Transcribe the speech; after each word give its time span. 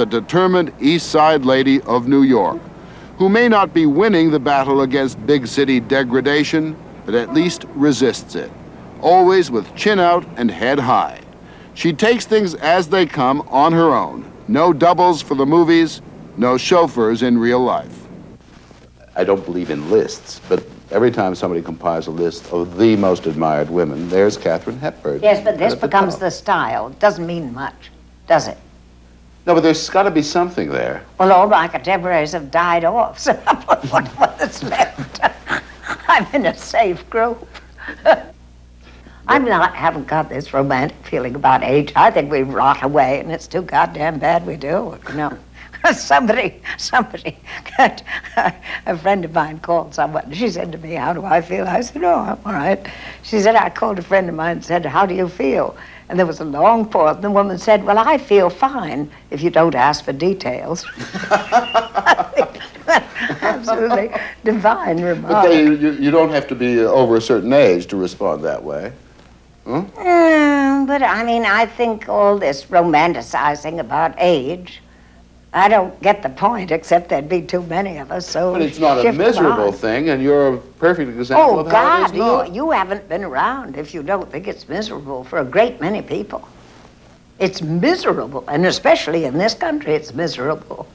the 0.00 0.06
determined 0.06 0.72
East 0.80 1.10
Side 1.10 1.44
lady 1.44 1.82
of 1.82 2.08
New 2.08 2.22
York, 2.22 2.58
who 3.18 3.28
may 3.28 3.50
not 3.50 3.74
be 3.74 3.84
winning 3.84 4.30
the 4.30 4.40
battle 4.40 4.80
against 4.80 5.26
big 5.26 5.46
city 5.46 5.78
degradation, 5.78 6.74
but 7.04 7.14
at 7.14 7.34
least 7.34 7.66
resists 7.74 8.34
it, 8.34 8.50
always 9.02 9.50
with 9.50 9.76
chin 9.76 9.98
out 9.98 10.24
and 10.38 10.50
head 10.50 10.78
high. 10.78 11.20
She 11.74 11.92
takes 11.92 12.24
things 12.24 12.54
as 12.54 12.88
they 12.88 13.04
come 13.04 13.42
on 13.48 13.74
her 13.74 13.94
own. 13.94 14.24
No 14.48 14.72
doubles 14.72 15.20
for 15.20 15.34
the 15.34 15.44
movies, 15.44 16.00
no 16.38 16.56
chauffeurs 16.56 17.22
in 17.22 17.36
real 17.36 17.60
life. 17.60 18.06
I 19.14 19.24
don't 19.24 19.44
believe 19.44 19.68
in 19.68 19.90
lists, 19.90 20.40
but 20.48 20.64
every 20.90 21.10
time 21.10 21.34
somebody 21.34 21.60
compiles 21.60 22.06
a 22.06 22.10
list 22.10 22.50
of 22.54 22.78
the 22.78 22.96
most 22.96 23.26
admired 23.26 23.68
women, 23.68 24.08
there's 24.08 24.38
Katharine 24.38 24.78
Hepburn. 24.78 25.20
Yes, 25.22 25.44
but 25.44 25.58
this 25.58 25.74
at 25.74 25.80
the 25.82 25.88
becomes 25.88 26.16
the 26.16 26.30
style. 26.30 26.88
Doesn't 26.88 27.26
mean 27.26 27.52
much, 27.52 27.90
does 28.26 28.48
it? 28.48 28.56
No, 29.46 29.54
but 29.54 29.62
there's 29.62 29.88
got 29.88 30.02
to 30.02 30.10
be 30.10 30.22
something 30.22 30.70
there. 30.70 31.04
Well, 31.18 31.32
all 31.32 31.48
my 31.48 31.66
contemporaries 31.66 32.32
have 32.32 32.50
died 32.50 32.84
off, 32.84 33.18
so 33.18 33.32
what, 33.88 34.06
what, 34.08 34.40
is 34.42 34.62
left? 34.62 35.20
I'm 36.08 36.26
in 36.34 36.46
a 36.46 36.56
safe 36.56 37.08
group. 37.08 37.48
I'm 39.28 39.44
not, 39.44 39.74
haven't 39.74 40.08
got 40.08 40.28
this 40.28 40.52
romantic 40.52 40.96
feeling 41.04 41.34
about 41.36 41.62
age. 41.62 41.92
I 41.94 42.10
think 42.10 42.30
we 42.30 42.42
rot 42.42 42.82
away, 42.82 43.20
and 43.20 43.30
it's 43.30 43.46
too 43.46 43.62
goddamn 43.62 44.18
bad 44.18 44.46
we 44.46 44.56
do 44.56 44.98
you 45.08 45.14
know. 45.14 45.38
somebody, 45.92 46.60
somebody, 46.76 47.36
a 48.86 48.96
friend 48.96 49.24
of 49.24 49.32
mine 49.32 49.58
called 49.60 49.94
someone. 49.94 50.30
She 50.32 50.48
said 50.50 50.72
to 50.72 50.78
me, 50.78 50.94
How 50.94 51.12
do 51.12 51.24
I 51.24 51.40
feel? 51.40 51.66
I 51.66 51.80
said, 51.80 52.04
Oh, 52.04 52.14
I'm 52.14 52.38
all 52.44 52.52
right. 52.52 52.86
She 53.22 53.40
said, 53.40 53.54
I 53.54 53.70
called 53.70 53.98
a 53.98 54.02
friend 54.02 54.28
of 54.28 54.34
mine 54.34 54.56
and 54.56 54.64
said, 54.64 54.84
How 54.84 55.06
do 55.06 55.14
you 55.14 55.28
feel? 55.28 55.76
And 56.08 56.18
there 56.18 56.26
was 56.26 56.40
a 56.40 56.44
long 56.44 56.86
pause, 56.86 57.16
and 57.16 57.24
the 57.24 57.30
woman 57.30 57.56
said, 57.58 57.84
Well, 57.84 57.98
I 57.98 58.18
feel 58.18 58.50
fine 58.50 59.10
if 59.30 59.42
you 59.42 59.50
don't 59.50 59.74
ask 59.74 60.04
for 60.04 60.12
details. 60.12 60.84
Absolutely 63.42 64.10
divine 64.44 65.00
remark. 65.02 65.44
But 65.44 65.48
they, 65.48 65.64
you, 65.64 65.92
you 65.92 66.10
don't 66.10 66.30
have 66.30 66.48
to 66.48 66.54
be 66.54 66.80
over 66.80 67.16
a 67.16 67.20
certain 67.20 67.52
age 67.52 67.86
to 67.88 67.96
respond 67.96 68.44
that 68.44 68.62
way. 68.62 68.92
Hmm? 69.64 69.80
Mm, 69.80 70.86
but 70.86 71.02
I 71.02 71.22
mean, 71.22 71.44
I 71.44 71.66
think 71.66 72.08
all 72.08 72.38
this 72.38 72.64
romanticizing 72.66 73.78
about 73.78 74.14
age, 74.18 74.80
I 75.52 75.68
don't 75.68 76.00
get 76.00 76.22
the 76.22 76.28
point, 76.28 76.70
except 76.70 77.08
there'd 77.08 77.28
be 77.28 77.42
too 77.42 77.62
many 77.62 77.98
of 77.98 78.12
us, 78.12 78.26
so. 78.26 78.52
But 78.52 78.62
it's 78.62 78.78
not 78.78 79.04
a 79.04 79.12
miserable 79.12 79.68
on. 79.68 79.72
thing, 79.72 80.10
and 80.10 80.22
you're 80.22 80.54
a 80.54 80.58
perfect 80.58 81.10
example 81.10 81.56
Oh, 81.56 81.58
of 81.58 81.66
how 81.66 82.04
it 82.06 82.14
God, 82.16 82.46
you, 82.48 82.54
you 82.54 82.70
haven't 82.70 83.08
been 83.08 83.24
around 83.24 83.76
if 83.76 83.92
you 83.92 84.04
don't 84.04 84.30
think 84.30 84.46
it's 84.46 84.68
miserable 84.68 85.24
for 85.24 85.40
a 85.40 85.44
great 85.44 85.80
many 85.80 86.02
people. 86.02 86.48
It's 87.40 87.62
miserable, 87.62 88.44
and 88.46 88.64
especially 88.64 89.24
in 89.24 89.38
this 89.38 89.54
country, 89.54 89.94
it's 89.94 90.14
miserable. 90.14 90.86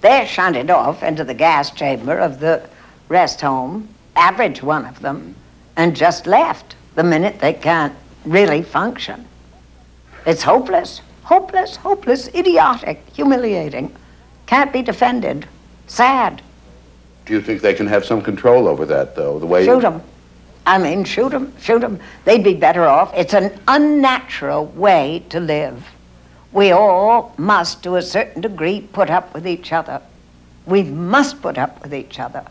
They're 0.00 0.26
shunted 0.26 0.70
off 0.70 1.02
into 1.02 1.24
the 1.24 1.34
gas 1.34 1.70
chamber 1.72 2.18
of 2.18 2.40
the 2.40 2.66
rest 3.08 3.40
home, 3.42 3.88
average 4.16 4.62
one 4.62 4.86
of 4.86 5.00
them, 5.00 5.34
and 5.76 5.94
just 5.94 6.26
left 6.26 6.76
the 6.94 7.04
minute 7.04 7.40
they 7.40 7.52
can't 7.52 7.94
really 8.24 8.62
function. 8.62 9.26
It's 10.24 10.42
hopeless, 10.42 11.02
hopeless, 11.28 11.76
hopeless, 11.76 12.28
idiotic, 12.34 12.98
humiliating. 13.12 13.94
Can't 14.46 14.72
be 14.72 14.80
defended. 14.80 15.46
Sad. 15.86 16.40
Do 17.26 17.34
you 17.34 17.42
think 17.42 17.60
they 17.60 17.74
can 17.74 17.86
have 17.86 18.06
some 18.06 18.22
control 18.22 18.66
over 18.66 18.86
that, 18.86 19.14
though? 19.14 19.38
The 19.38 19.44
way 19.44 19.66
Shoot 19.66 19.82
them. 19.82 20.00
I 20.64 20.78
mean, 20.78 21.04
shoot 21.04 21.28
them, 21.28 21.52
shoot 21.60 21.80
them. 21.80 22.00
They'd 22.24 22.42
be 22.42 22.54
better 22.54 22.84
off. 22.86 23.12
It's 23.14 23.34
an 23.34 23.52
unnatural 23.68 24.66
way 24.68 25.22
to 25.28 25.38
live. 25.38 25.86
We 26.52 26.72
all 26.72 27.34
must, 27.36 27.82
to 27.82 27.96
a 27.96 28.02
certain 28.02 28.40
degree, 28.40 28.80
put 28.80 29.10
up 29.10 29.34
with 29.34 29.46
each 29.46 29.70
other. 29.70 30.00
We 30.64 30.82
must 30.82 31.42
put 31.42 31.58
up 31.58 31.82
with 31.82 31.92
each 31.92 32.18
other. 32.18 32.44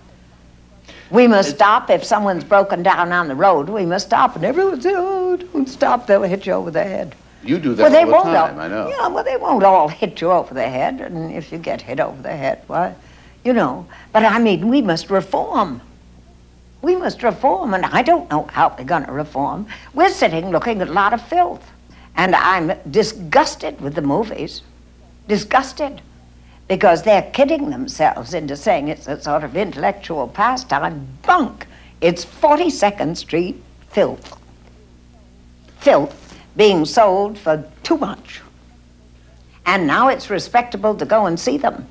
We 1.09 1.27
must 1.27 1.49
stop 1.55 1.89
if 1.89 2.03
someone's 2.03 2.43
broken 2.43 2.83
down 2.83 3.11
on 3.11 3.27
the 3.27 3.35
road. 3.35 3.69
We 3.69 3.87
must 3.87 4.05
stop, 4.05 4.35
and 4.35 4.45
everyone 4.45 4.81
says, 4.81 4.93
"Oh, 4.95 5.37
don't 5.37 5.67
stop! 5.67 6.05
They'll 6.05 6.23
hit 6.23 6.45
you 6.45 6.53
over 6.53 6.69
the 6.69 6.83
head." 6.83 7.15
You 7.43 7.59
do 7.59 7.73
that 7.75 7.83
well, 7.83 7.91
they 7.91 7.99
all 7.99 8.05
the 8.05 8.11
won't 8.11 8.25
time, 8.25 8.55
all, 8.55 8.61
I 8.61 8.67
know. 8.67 8.89
Yeah, 8.89 9.07
well, 9.07 9.23
they 9.23 9.37
won't 9.37 9.63
all 9.63 9.87
hit 9.87 10.19
you 10.21 10.31
over 10.31 10.53
the 10.53 10.67
head, 10.67 11.01
and 11.01 11.31
if 11.31 11.51
you 11.51 11.57
get 11.57 11.81
hit 11.81 11.99
over 11.99 12.21
the 12.21 12.35
head, 12.35 12.63
why, 12.67 12.95
you 13.43 13.53
know. 13.53 13.85
But 14.11 14.25
I 14.25 14.39
mean, 14.39 14.67
we 14.67 14.81
must 14.81 15.09
reform. 15.09 15.81
We 16.81 16.95
must 16.95 17.23
reform, 17.23 17.73
and 17.73 17.85
I 17.85 18.01
don't 18.01 18.29
know 18.29 18.43
how 18.51 18.75
we're 18.77 18.85
going 18.85 19.05
to 19.05 19.11
reform. 19.11 19.67
We're 19.93 20.09
sitting 20.09 20.49
looking 20.49 20.81
at 20.81 20.89
a 20.89 20.93
lot 20.93 21.13
of 21.13 21.21
filth, 21.27 21.65
and 22.15 22.35
I'm 22.35 22.73
disgusted 22.89 23.79
with 23.81 23.95
the 23.95 24.01
movies. 24.01 24.61
Disgusted. 25.27 26.01
Because 26.67 27.03
they're 27.03 27.29
kidding 27.31 27.69
themselves 27.69 28.33
into 28.33 28.57
saying 28.57 28.89
it's 28.89 29.07
a 29.07 29.21
sort 29.21 29.45
of 29.45 29.55
intellectual 29.55 30.27
pastime. 30.27 31.07
Bunk. 31.21 31.65
It's 32.01 32.25
42nd 32.25 33.15
Street 33.15 33.63
filth. 33.89 34.37
Filth 35.79 36.26
being 36.57 36.83
sold 36.85 37.37
for 37.37 37.63
too 37.83 37.97
much. 37.97 38.41
And 39.65 39.87
now 39.87 40.09
it's 40.09 40.29
respectable 40.29 40.95
to 40.95 41.05
go 41.05 41.27
and 41.27 41.39
see 41.39 41.57
them. 41.57 41.87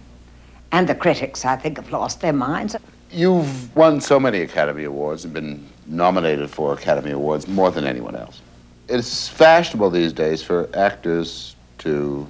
And 0.72 0.88
the 0.88 0.94
critics, 0.94 1.44
I 1.44 1.56
think, 1.56 1.76
have 1.78 1.92
lost 1.92 2.20
their 2.20 2.32
minds. 2.32 2.76
You've 3.10 3.74
won 3.76 4.00
so 4.00 4.18
many 4.18 4.42
Academy 4.42 4.84
Awards 4.84 5.24
and 5.24 5.32
been 5.32 5.66
nominated 5.86 6.50
for 6.50 6.72
Academy 6.72 7.12
Awards 7.12 7.46
more 7.46 7.70
than 7.70 7.86
anyone 7.86 8.16
else. 8.16 8.42
It's 8.88 9.28
fashionable 9.28 9.90
these 9.90 10.12
days 10.12 10.42
for 10.42 10.68
actors 10.74 11.54
to 11.78 12.26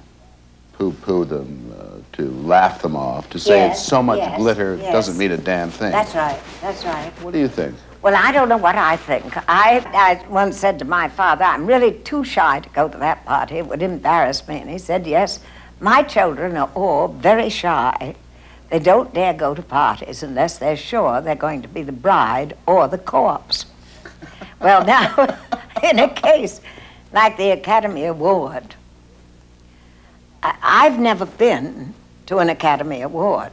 poo-poo 0.73 1.25
them, 1.25 1.73
uh, 1.77 2.15
to 2.17 2.29
laugh 2.43 2.81
them 2.83 2.95
off, 2.95 3.29
to 3.31 3.39
say 3.39 3.57
Yes, 3.57 3.79
it's 3.79 3.87
so 3.87 4.03
much 4.03 4.19
yes, 4.19 4.37
glitter 4.37 4.75
yes. 4.75 4.91
doesn't 4.91 5.17
mean 5.17 5.31
a 5.31 5.37
damn 5.37 5.71
thing. 5.71 5.91
That's 5.91 6.13
right, 6.13 6.39
that's 6.61 6.85
right. 6.85 7.11
What 7.23 7.33
do 7.33 7.39
you 7.39 7.47
think? 7.47 7.75
Well, 8.01 8.15
I 8.15 8.31
don't 8.31 8.47
know 8.47 8.57
what 8.57 8.75
I 8.75 8.95
think. 8.95 9.35
I, 9.49 9.79
I 9.93 10.25
once 10.29 10.57
said 10.57 10.79
to 10.79 10.85
my 10.85 11.09
father, 11.09 11.43
I'm 11.43 11.65
really 11.65 11.93
too 11.93 12.23
shy 12.23 12.59
to 12.59 12.69
go 12.69 12.87
to 12.87 12.97
that 12.99 13.25
party. 13.25 13.55
It 13.57 13.67
would 13.67 13.81
embarrass 13.81 14.47
me. 14.47 14.59
And 14.59 14.69
he 14.69 14.77
said, 14.77 15.07
Yes, 15.07 15.39
my 15.79 16.03
children 16.03 16.55
are 16.57 16.69
all 16.75 17.07
very 17.07 17.49
shy. 17.49 18.15
They 18.69 18.79
don't 18.79 19.13
dare 19.13 19.33
go 19.33 19.55
to 19.55 19.61
parties 19.61 20.23
unless 20.23 20.57
they're 20.57 20.77
sure 20.77 21.21
they're 21.21 21.35
going 21.35 21.61
to 21.61 21.67
be 21.67 21.83
the 21.83 21.91
bride 21.91 22.55
or 22.65 22.87
the 22.87 22.97
corpse. 22.97 23.65
well, 24.61 24.85
now, 24.85 25.37
in 25.83 25.99
a 25.99 26.09
case 26.13 26.61
like 27.13 27.37
the 27.37 27.51
Academy 27.51 28.05
Award, 28.05 28.75
I- 30.43 30.57
I've 30.61 30.99
never 30.99 31.25
been 31.25 31.93
to 32.27 32.37
an 32.39 32.49
Academy 32.49 33.01
Award. 33.01 33.51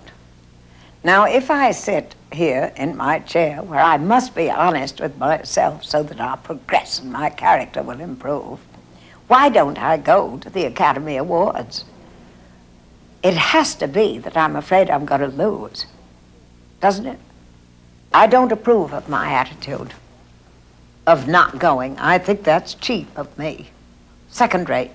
Now, 1.05 1.25
if 1.25 1.51
I 1.51 1.71
sit 1.73 2.15
here 2.33 2.73
in 2.77 2.97
my 2.97 3.19
chair, 3.19 3.63
where 3.63 3.79
I 3.79 3.99
must 3.99 4.35
be 4.35 4.51
honest 4.51 5.01
with 5.01 5.19
myself 5.19 5.85
so 5.85 6.03
that 6.03 6.19
I'll 6.19 6.39
progress 6.39 6.99
and 6.99 7.13
my 7.13 7.29
character 7.29 7.83
will 7.83 8.01
improve, 8.01 8.59
why 9.29 9.51
don't 9.51 9.79
I 9.79 9.99
go 9.99 10.39
to 10.39 10.49
the 10.49 10.65
Academy 10.65 11.19
Awards? 11.19 11.85
It 13.23 13.35
has 13.35 13.75
to 13.77 13.87
be 13.87 14.17
that 14.19 14.35
I'm 14.35 14.57
afraid 14.57 14.89
I'm 14.89 15.05
going 15.05 15.21
to 15.21 15.29
lose, 15.29 15.85
doesn't 16.81 17.07
it? 17.07 17.19
I 18.15 18.27
don't 18.27 18.53
approve 18.53 18.95
of 18.95 19.07
my 19.07 19.31
attitude 19.31 19.93
of 21.07 21.29
not 21.29 21.59
going. 21.59 21.99
I 21.99 22.17
think 22.17 22.45
that's 22.45 22.73
cheap 22.73 23.09
of 23.15 23.37
me. 23.37 23.69
Second 24.31 24.71
rate. 24.71 24.93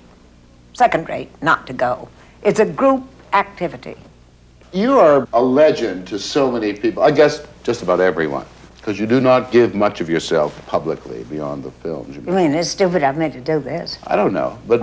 Second 0.74 1.08
rate 1.08 1.30
not 1.42 1.68
to 1.68 1.74
go. 1.74 2.10
It's 2.42 2.60
a 2.60 2.66
group 2.66 3.04
activity. 3.32 3.98
You 4.72 5.00
are 5.00 5.28
a 5.34 5.42
legend 5.42 6.08
to 6.10 6.20
so 6.20 6.52
many 6.52 6.74
people, 6.74 7.02
I 7.04 7.12
guess 7.12 7.46
just 7.64 7.82
about 7.82 8.00
everyone, 8.00 8.46
because 8.78 9.00
you 9.00 9.08
do 9.08 9.20
not 9.20 9.52
give 9.52 9.74
much 9.74 10.00
of 10.00 10.10
yourself 10.10 10.64
publicly 10.68 11.24
beyond 11.24 11.64
the 11.64 11.72
films. 11.72 12.16
you 12.16 12.22
You 12.22 12.32
mean 12.34 12.54
it's 12.54 12.70
stupid 12.70 13.04
of 13.04 13.18
me 13.18 13.30
to 13.32 13.42
do 13.42 13.60
this? 13.60 13.98
I 14.06 14.16
don't 14.16 14.34
know, 14.34 14.58
but 14.68 14.82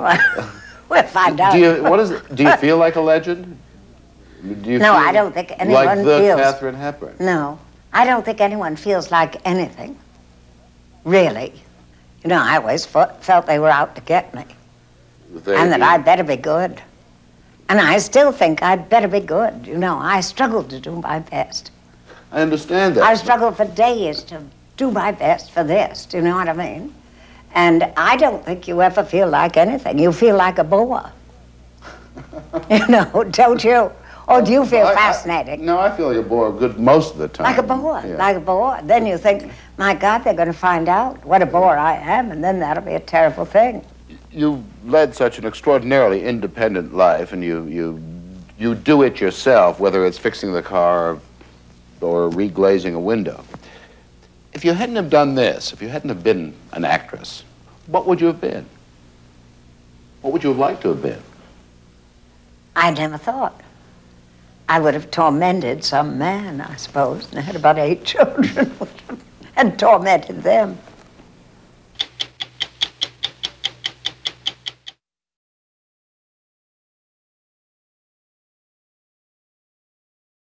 We'll 0.88 1.02
find 1.04 1.41
out. 1.41 1.52
do 1.52 1.58
you 1.58 1.82
what 1.84 2.00
is 2.00 2.10
it, 2.10 2.34
do 2.34 2.42
you 2.42 2.56
feel 2.56 2.78
like 2.78 2.97
a 2.97 3.00
legend? 3.00 3.56
Do 4.42 4.71
you 4.71 4.78
No, 4.78 4.92
feel 4.92 5.03
I 5.03 5.12
don't 5.12 5.33
think 5.33 5.53
anyone 5.59 5.86
like 5.86 5.98
the 6.04 6.18
feels- 6.18 6.41
Katharine 6.41 6.74
Hepburn. 6.74 7.16
No, 7.21 7.59
I 7.92 8.04
don't 8.04 8.24
think 8.24 8.41
anyone 8.41 8.77
feels 8.77 9.10
like 9.10 9.36
anything. 9.47 9.97
Really. 11.04 11.53
You 12.24 12.30
know, 12.30 12.41
I 12.42 12.56
always 12.56 12.84
felt, 12.84 13.47
they 13.47 13.60
were 13.60 13.71
out 13.71 13.94
to 13.94 14.00
get 14.00 14.34
me 14.34 14.44
They 15.32 15.54
and 15.56 15.71
that 15.71 15.78
do. 15.78 15.84
I 15.84 15.98
better 15.98 16.24
be 16.24 16.34
good. 16.36 16.82
And 17.68 17.80
I 17.80 17.98
still 17.98 18.30
think 18.33 18.63
I'd 18.63 18.89
better 18.89 19.09
be 19.09 19.21
good. 19.21 19.66
You 19.66 19.77
know, 19.77 19.98
I 19.98 20.21
struggled 20.21 20.71
to 20.71 20.78
do 20.80 21.01
my 21.01 21.18
best. 21.18 21.71
I 22.33 22.41
understand 22.42 22.95
that. 22.97 23.04
I 23.04 23.15
struggled 23.15 23.57
for 23.57 23.65
days 23.65 24.22
to 24.24 24.42
do 24.77 24.91
my 24.91 25.10
best 25.13 25.51
for 25.51 25.65
this. 25.65 26.07
Do 26.07 26.18
you 26.18 26.22
know 26.22 26.36
what 26.36 26.48
I 26.48 26.53
mean? 26.53 26.95
And 27.54 27.83
I 27.97 28.16
don't 28.16 28.45
think 28.45 28.68
you 28.68 28.83
ever 28.83 29.03
feel 29.03 29.28
like 29.28 29.57
anything. 29.57 29.98
You 29.98 30.13
feel 30.13 30.36
like 30.36 30.59
a 30.59 30.65
bore. 30.65 31.10
you 32.71 32.86
know, 32.89 33.24
don't 33.30 33.63
you? 33.65 33.91
Or 34.28 34.42
do 34.42 34.53
you 34.53 34.65
feel 34.66 34.86
I- 34.86 34.92
I- 34.92 34.95
fascinating? 34.95 35.65
no, 35.65 35.78
I 35.78 35.97
feel 35.97 36.13
you're 36.13 36.22
bored 36.22 36.59
good 36.59 36.78
most 36.78 37.13
of 37.13 37.18
the 37.18 37.28
time. 37.28 37.45
Like 37.45 37.59
a 37.59 37.63
bore, 37.63 38.03
Yeah. 38.04 38.16
like 38.16 38.36
a 38.36 38.41
bore. 38.41 38.78
Then 38.83 39.07
you 39.07 39.18
think, 39.18 39.51
my 39.78 39.95
God, 39.95 40.18
they're 40.18 40.34
going 40.34 40.48
to 40.48 40.53
find 40.53 40.89
out 40.89 41.24
what 41.24 41.42
a 41.42 41.47
bore 41.47 41.77
I 41.78 41.95
am, 41.97 42.30
and 42.33 42.42
then 42.42 42.59
that'll 42.60 42.83
be 42.84 42.95
a 42.95 43.01
terrible 43.01 43.45
thing. 43.45 43.84
You've 44.36 44.62
led 44.84 45.16
such 45.16 45.38
an 45.38 45.47
extraordinarily 45.47 46.22
independent 46.22 46.94
life, 46.94 47.33
and 47.33 47.42
you, 47.42 47.65
you 47.65 48.03
you 48.59 48.74
do 48.74 49.03
it 49.03 49.18
yourself, 49.18 49.80
whether 49.80 50.04
it's 50.04 50.18
fixing 50.18 50.53
the 50.53 50.60
car 50.60 51.18
or 52.03 52.30
reglazing 52.30 52.94
a 52.94 53.00
window. 53.00 53.42
If 54.53 54.62
you 54.62 54.74
hadn't 54.74 54.97
have 54.97 55.09
done 55.09 55.34
this, 55.34 55.72
if 55.72 55.80
you 55.80 55.88
hadn't 55.88 56.10
have 56.10 56.22
been 56.22 56.54
an 56.72 56.84
actress, 56.84 57.44
what 57.86 58.06
would 58.06 58.21
you 58.21 58.27
have 58.27 58.41
been? 58.41 58.66
What 60.21 60.34
would 60.34 60.42
you 60.42 60.50
have 60.50 60.59
liked 60.59 60.82
to 60.82 60.89
have 60.89 61.03
been? 61.03 61.22
I 62.74 62.91
never 62.91 63.16
thought. 63.16 63.59
I 64.68 64.80
would 64.80 64.92
have 64.92 65.10
tormented 65.10 65.82
some 65.82 66.18
man, 66.18 66.60
I 66.60 66.77
suppose, 66.77 67.32
and 67.32 67.41
had 67.41 67.56
about 67.56 67.78
eight 67.78 68.04
children 68.12 68.71
and 69.56 69.78
tormented 69.78 70.42
them. 70.42 70.78